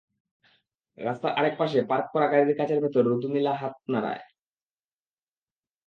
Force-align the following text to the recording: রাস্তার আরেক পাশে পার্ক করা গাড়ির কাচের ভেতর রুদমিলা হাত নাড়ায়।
রাস্তার 0.97 1.31
আরেক 1.39 1.53
পাশে 1.57 1.79
পার্ক 1.89 2.05
করা 2.13 2.27
গাড়ির 2.31 2.57
কাচের 2.57 2.79
ভেতর 2.83 3.03
রুদমিলা 3.03 3.53
হাত 3.55 3.75
নাড়ায়। 3.93 4.23